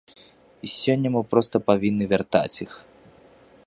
[0.67, 2.71] І сёння мы проста павінны вяртаць іх.